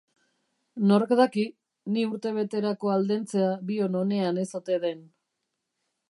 Nork 0.91 1.11
daki, 1.17 1.43
ni 1.97 2.05
urtebeterako 2.15 2.91
aldentzea 2.93 3.51
bion 3.67 3.99
onean 4.05 4.41
ez 4.45 4.49
ote 4.61 4.79
den 4.87 5.05